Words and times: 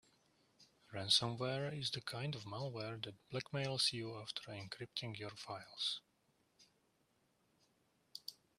Ransomware 0.91 1.77
is 1.77 1.91
the 1.91 2.01
kind 2.01 2.33
of 2.33 2.45
malware 2.45 2.99
that 3.05 3.13
blackmails 3.29 3.93
you 3.93 4.19
after 4.19 4.51
encrypting 4.51 5.15
your 5.15 5.29
files. 5.35 6.01